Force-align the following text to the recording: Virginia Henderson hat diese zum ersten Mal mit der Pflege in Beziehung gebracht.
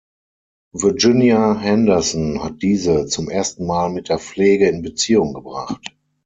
Virginia 0.73 1.53
Henderson 1.59 2.41
hat 2.41 2.63
diese 2.63 3.05
zum 3.05 3.29
ersten 3.29 3.67
Mal 3.67 3.91
mit 3.91 4.09
der 4.09 4.17
Pflege 4.17 4.67
in 4.67 4.81
Beziehung 4.81 5.35
gebracht. 5.35 5.95